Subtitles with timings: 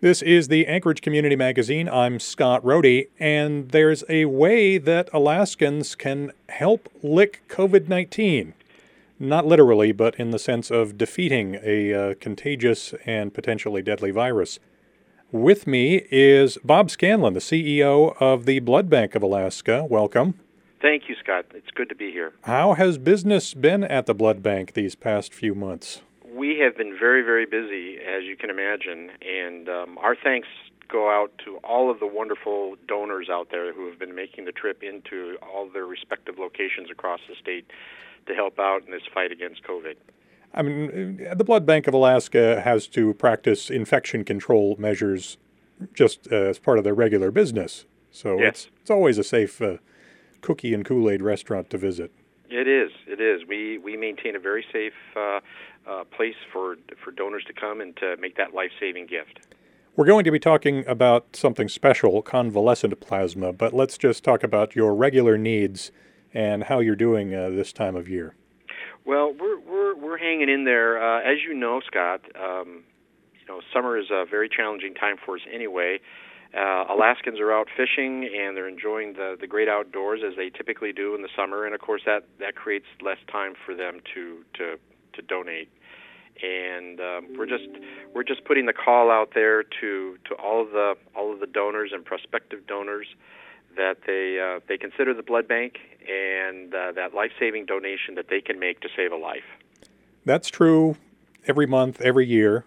[0.00, 1.88] This is the Anchorage Community Magazine.
[1.88, 8.54] I'm Scott Rohde, and there's a way that Alaskans can help lick COVID 19.
[9.18, 14.60] Not literally, but in the sense of defeating a uh, contagious and potentially deadly virus.
[15.32, 19.84] With me is Bob Scanlon, the CEO of the Blood Bank of Alaska.
[19.84, 20.34] Welcome.
[20.80, 21.46] Thank you, Scott.
[21.54, 22.34] It's good to be here.
[22.42, 26.02] How has business been at the Blood Bank these past few months?
[26.38, 30.46] We have been very, very busy, as you can imagine, and um, our thanks
[30.88, 34.52] go out to all of the wonderful donors out there who have been making the
[34.52, 37.66] trip into all their respective locations across the state
[38.26, 39.96] to help out in this fight against COVID.
[40.54, 45.38] I mean, the Blood Bank of Alaska has to practice infection control measures
[45.92, 47.84] just uh, as part of their regular business.
[48.10, 48.48] So Yes.
[48.48, 49.78] it's, it's always a safe uh,
[50.40, 52.12] cookie and Kool Aid restaurant to visit.
[52.50, 52.90] It is.
[53.06, 53.46] It is.
[53.46, 55.40] We we maintain a very safe uh,
[55.86, 59.40] uh, place for for donors to come and to make that life saving gift.
[59.96, 64.76] We're going to be talking about something special, convalescent plasma, but let's just talk about
[64.76, 65.90] your regular needs
[66.32, 68.34] and how you're doing uh, this time of year.
[69.04, 71.02] Well, we're we're we're hanging in there.
[71.02, 72.84] Uh, as you know, Scott, um,
[73.40, 76.00] you know summer is a very challenging time for us anyway.
[76.56, 80.92] Uh, Alaskans are out fishing and they're enjoying the the great outdoors as they typically
[80.92, 84.44] do in the summer, and of course that that creates less time for them to
[84.54, 84.78] to
[85.12, 85.68] to donate.
[86.42, 87.68] And um, we're just
[88.14, 91.46] we're just putting the call out there to to all of the all of the
[91.46, 93.08] donors and prospective donors
[93.76, 98.28] that they uh, they consider the blood bank and uh, that life saving donation that
[98.30, 99.44] they can make to save a life.
[100.24, 100.96] That's true
[101.46, 102.64] every month, every year.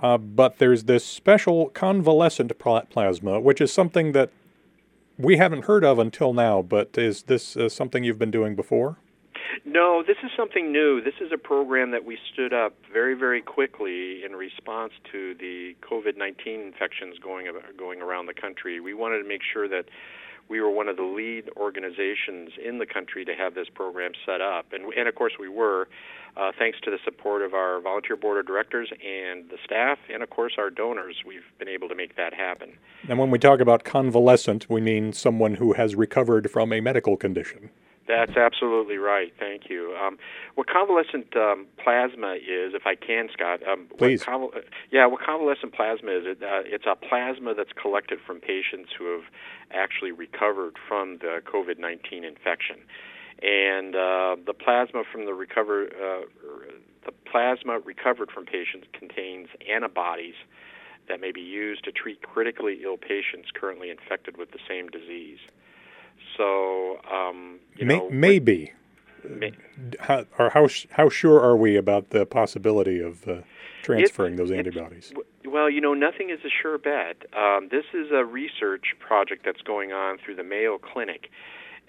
[0.00, 4.30] Uh, but there's this special convalescent pla- plasma, which is something that
[5.18, 6.62] we haven't heard of until now.
[6.62, 8.98] But is this uh, something you've been doing before?
[9.64, 11.00] No, this is something new.
[11.00, 15.74] This is a program that we stood up very, very quickly in response to the
[15.82, 17.46] COVID 19 infections going,
[17.76, 18.80] going around the country.
[18.80, 19.86] We wanted to make sure that
[20.48, 24.40] we were one of the lead organizations in the country to have this program set
[24.40, 24.66] up.
[24.72, 25.88] And, and of course, we were,
[26.36, 30.22] uh, thanks to the support of our volunteer board of directors and the staff, and
[30.22, 31.16] of course, our donors.
[31.26, 32.78] We've been able to make that happen.
[33.08, 37.16] And when we talk about convalescent, we mean someone who has recovered from a medical
[37.16, 37.70] condition.
[38.06, 39.32] That's absolutely right.
[39.38, 39.96] Thank you.
[40.00, 40.18] Um,
[40.54, 43.60] what convalescent um, plasma is, if I can, Scott.
[43.66, 44.20] Um, Please.
[44.26, 44.62] What conval-
[44.92, 46.24] yeah, what convalescent plasma is?
[46.24, 49.24] It, uh, it's a plasma that's collected from patients who have
[49.72, 52.76] actually recovered from the COVID-19 infection,
[53.42, 56.26] and uh, the plasma from the recover uh,
[57.04, 60.34] the plasma recovered from patients contains antibodies
[61.08, 65.38] that may be used to treat critically ill patients currently infected with the same disease.
[66.36, 68.72] So, um, you May- know, maybe.
[69.28, 69.52] May-
[69.98, 73.38] How, or how, how sure are we about the possibility of uh,
[73.82, 75.12] transferring those antibodies?
[75.44, 77.24] Well, you know, nothing is a sure bet.
[77.36, 81.30] Um, this is a research project that's going on through the Mayo Clinic,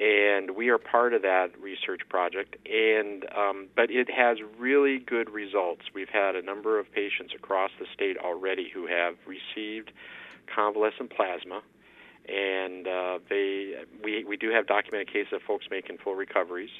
[0.00, 2.56] and we are part of that research project.
[2.68, 5.82] And um, but it has really good results.
[5.94, 9.90] We've had a number of patients across the state already who have received
[10.52, 11.62] convalescent plasma,
[12.28, 16.70] and uh, they we we do have documented cases of folks making full recoveries.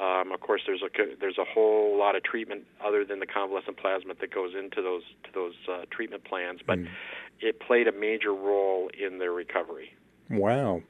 [0.00, 0.88] Um, of course, there's a
[1.20, 5.02] there's a whole lot of treatment other than the convalescent plasma that goes into those
[5.24, 6.78] to those uh, treatment plans, but
[7.40, 9.94] it played a major role in their recovery.
[10.28, 10.82] Wow.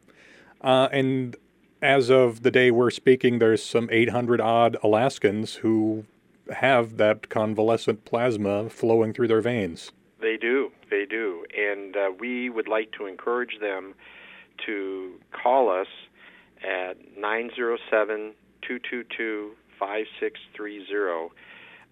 [0.61, 1.37] Uh, and
[1.81, 6.05] as of the day we're speaking, there's some 800 odd Alaskans who
[6.53, 9.93] have that convalescent plasma flowing through their veins.
[10.21, 10.73] They do,
[11.71, 13.95] and uh, we would like to encourage them
[14.67, 15.87] to call us
[16.63, 18.33] at nine zero seven
[18.67, 21.31] two two two five six three zero.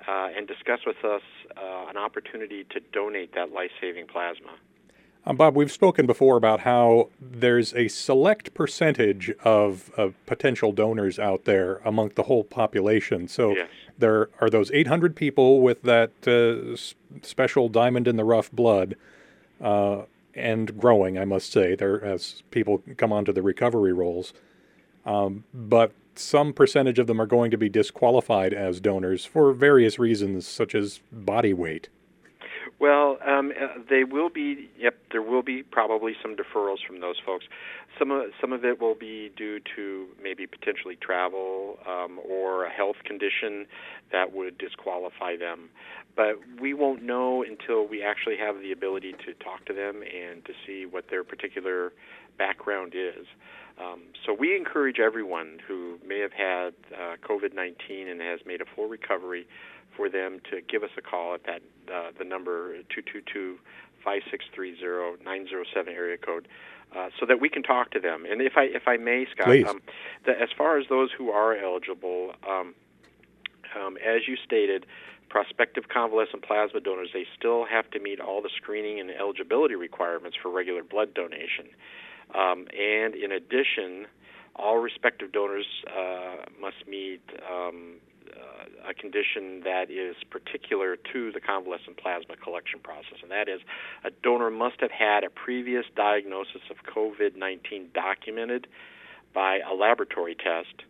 [0.07, 1.23] Uh, and discuss with us
[1.57, 4.53] uh, an opportunity to donate that life-saving plasma.
[5.27, 11.19] Uh, Bob, we've spoken before about how there's a select percentage of, of potential donors
[11.19, 13.27] out there among the whole population.
[13.27, 13.69] So Yes.
[13.99, 16.77] there are those 800 people with that uh,
[17.27, 18.95] special diamond in the rough blood,
[19.61, 20.03] uh,
[20.35, 24.33] and growing, I must say, there as people come onto the recovery rolls.
[25.05, 29.99] Um, but some percentage of them are going to be disqualified as donors for various
[29.99, 31.89] reasons, such as body weight.
[32.81, 34.71] Well, um, uh, they will be.
[34.79, 37.45] Yep, there will be probably some deferrals from those folks.
[37.99, 42.71] Some of some of it will be due to maybe potentially travel um, or a
[42.71, 43.67] health condition
[44.13, 45.71] that would disqualify them.
[46.15, 50.45] But we won't know until we actually have the ability to talk to them and
[50.45, 51.93] to see what their particular
[52.39, 53.27] background is.
[53.81, 58.61] Um, so we encourage everyone who may have had uh, COVID 19 and has made
[58.61, 59.47] a full recovery
[59.99, 61.61] for them to give us a call at that
[61.93, 63.59] uh, the number 222
[64.05, 66.49] 5630 907 area code.
[66.97, 69.49] Uh, so that we can talk to them, and if I if I may, Scott,
[69.69, 69.83] um,
[70.25, 72.75] the, as far as those who are eligible, um,
[73.79, 74.87] um, as you stated,
[75.29, 80.39] prospective convalescent plasma donors they still have to meet all the screening and eligibility requirements
[80.41, 81.69] for regular blood donation.
[82.35, 84.07] Um, and in addition,
[84.57, 87.78] all respective donors uh, must meet um,
[88.99, 93.61] condition that is particular to the convalescent plasma collection process, and that is
[94.05, 98.67] a donor must have had a previous diagnosis of COVID 19 documented
[99.35, 100.83] by a laboratory test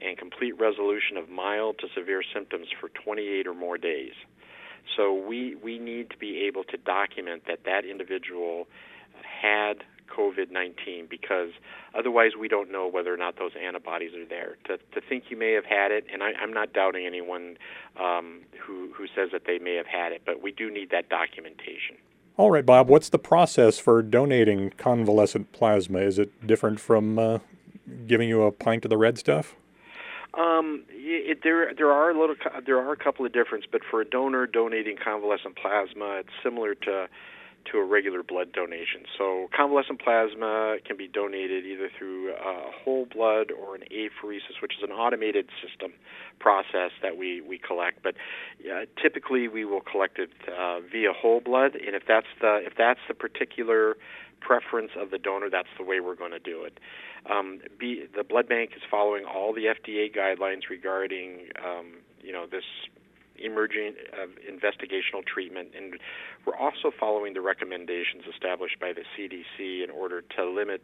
[0.00, 4.12] and complete resolution of mild to severe symptoms for 28 or more days.
[4.96, 8.68] So we, we need to be able to document that that individual
[9.22, 11.50] had COVID 19 because
[11.96, 14.56] otherwise we don't know whether or not those antibodies are there.
[14.66, 17.56] To, to think you may have had it, and I, I'm not doubting anyone
[18.00, 21.08] um, who, who says that they may have had it, but we do need that
[21.08, 21.96] documentation.
[22.36, 25.98] All right, Bob, what's the process for donating convalescent plasma?
[25.98, 27.38] Is it different from uh,
[28.06, 29.56] giving you a pint of the red stuff?
[30.34, 34.00] Um, it, there there are a little there are a couple of differences, but for
[34.00, 37.08] a donor donating convalescent plasma, it's similar to
[37.70, 39.02] to a regular blood donation.
[39.16, 44.72] So convalescent plasma can be donated either through uh, whole blood or an apheresis, which
[44.76, 45.92] is an automated system
[46.38, 48.02] process that we, we collect.
[48.02, 48.14] But
[48.64, 52.74] uh, typically, we will collect it uh, via whole blood, and if that's the if
[52.76, 53.96] that's the particular
[54.40, 56.78] preference of the donor, that's the way we're going to do it.
[57.30, 62.46] Um, be, the blood bank is following all the FDA guidelines regarding um, you know
[62.46, 62.64] this
[63.42, 63.94] emerging
[64.48, 65.98] investigational treatment, and
[66.46, 70.82] we're also following the recommendations established by the CDC in order to limit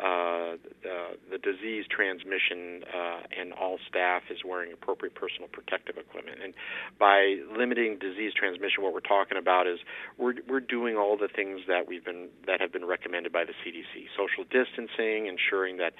[0.00, 6.38] uh, uh, the disease transmission, uh, and all staff is wearing appropriate personal protective equipment.
[6.42, 6.52] And
[6.98, 9.78] by limiting disease transmission, what we're talking about is
[10.18, 13.54] we're we're doing all the things that we've been that have been recommended by the
[13.62, 15.94] CDC: social distancing, ensuring that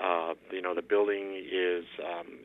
[0.00, 2.38] uh, you know the building is um,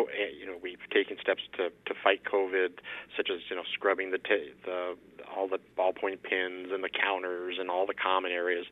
[0.00, 2.80] eh, you know we've taken steps to to fight COVID,
[3.16, 4.96] such as you know scrubbing the t- the
[5.34, 8.66] all the ballpoint pins and the counters and all the common areas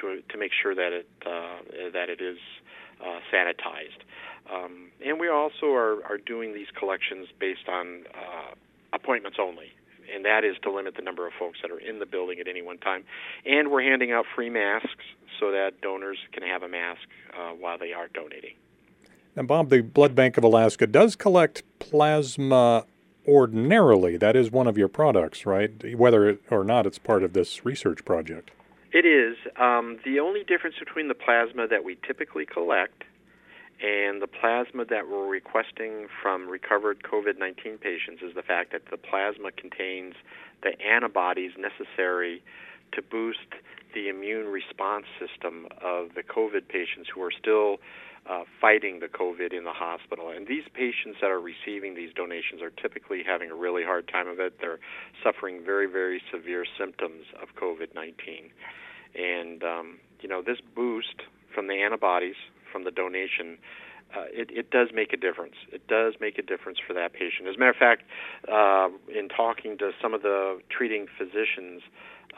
[0.00, 2.38] to to make sure that it uh, that it is
[3.00, 4.02] uh, sanitized.
[4.52, 8.54] Um, and we also are, are doing these collections based on uh,
[8.92, 9.72] appointments only,
[10.14, 12.48] and that is to limit the number of folks that are in the building at
[12.48, 13.04] any one time.
[13.46, 15.04] And we're handing out free masks
[15.40, 18.54] so that donors can have a mask uh, while they are donating.
[19.36, 22.86] Now, Bob, the Blood Bank of Alaska does collect plasma
[23.26, 24.16] ordinarily.
[24.16, 25.96] That is one of your products, right?
[25.96, 28.52] Whether or not it's part of this research project.
[28.92, 29.36] It is.
[29.56, 33.02] Um, the only difference between the plasma that we typically collect
[33.82, 38.82] and the plasma that we're requesting from recovered COVID 19 patients is the fact that
[38.88, 40.14] the plasma contains
[40.62, 42.40] the antibodies necessary
[42.92, 43.50] to boost
[43.94, 47.78] the immune response system of the COVID patients who are still
[48.28, 50.30] uh, fighting the COVID in the hospital.
[50.30, 54.28] And these patients that are receiving these donations are typically having a really hard time
[54.28, 54.60] of it.
[54.60, 54.80] They're
[55.22, 58.50] suffering very, very severe symptoms of COVID 19.
[59.14, 61.22] And, um, you know, this boost
[61.54, 62.36] from the antibodies
[62.74, 63.58] from the donation.
[64.14, 65.54] Uh, it, it does make a difference.
[65.72, 67.48] It does make a difference for that patient.
[67.48, 68.02] As a matter of fact,
[68.50, 71.82] uh, in talking to some of the treating physicians,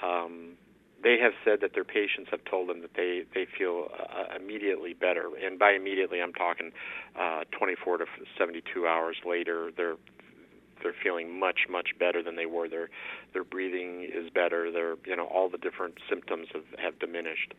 [0.03, 0.53] um,
[1.03, 4.95] they have said that their patients have told them that they they feel uh, immediately
[4.95, 6.73] better, and by immediately I'm talking
[7.19, 8.05] uh, 24 to
[8.39, 9.71] 72 hours later.
[9.77, 9.97] They're
[10.83, 12.69] they're feeling much much better than they were.
[12.69, 12.89] Their
[13.33, 14.71] their breathing is better.
[14.71, 17.55] Their you know all the different symptoms have have diminished.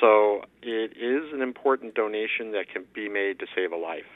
[0.00, 4.10] So it is an important donation that can be made to save a life.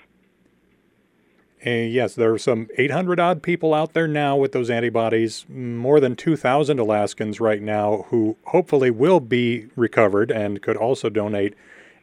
[1.62, 6.00] And yes, there are some 800 odd people out there now with those antibodies, more
[6.00, 11.54] than 2,000 Alaskans right now who hopefully will be recovered and could also donate.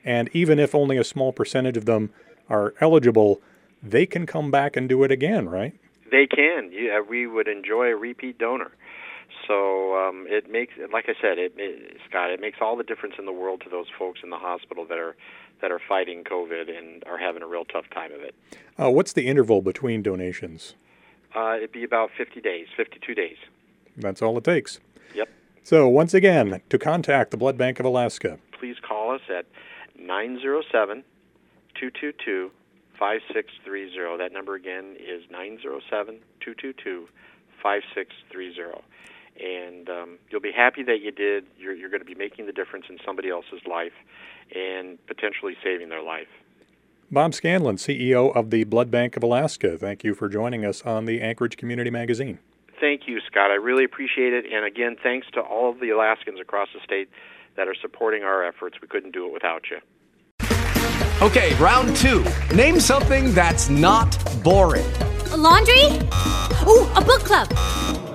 [0.04, 2.12] And even if only a small percentage of them
[2.50, 3.42] are eligible,
[3.82, 5.74] they can come back and do it again, right?
[6.12, 6.72] They can.
[6.72, 8.72] Yeah, we would enjoy a repeat donor.
[9.48, 13.16] So um, it makes, like I said, it, it, Scott, it makes all the difference
[13.20, 15.16] in the world to those folks in the hospital that are
[15.62, 18.36] that are fighting COVID and are having a real tough time of it.
[18.78, 20.76] Uh, what's the interval between donations?
[21.36, 23.38] Uh, it'd be about 50 days, 52 days.
[23.96, 24.80] That's all it takes.
[25.16, 25.30] Yep.
[25.64, 29.46] So, once again, to contact the Blood Bank of Alaska, Please call us at
[29.98, 31.04] 907
[31.76, 32.52] 222
[33.00, 34.18] 5630.
[34.18, 37.08] That number again is 907 222
[37.62, 38.84] 5630.
[39.40, 41.46] And um, you'll be happy that you did.
[41.58, 43.94] You're, you're going to be making the difference in somebody else's life
[44.56, 46.28] and potentially saving their life.
[47.12, 51.06] Bob Scanlon, CEO of the Blood Bank of Alaska, thank you for joining us on
[51.06, 52.40] the Anchorage Community Magazine.
[52.80, 53.52] Thank you, Scott.
[53.52, 54.46] I really appreciate it.
[54.52, 57.10] And again, thanks to all of the Alaskans across the state
[57.56, 58.78] that are supporting our efforts.
[58.82, 59.78] We couldn't do it without you.
[61.22, 62.26] Okay, round two.
[62.54, 64.86] Name something that's not boring.
[65.32, 65.86] A laundry?
[66.68, 68.03] Ooh, a book club.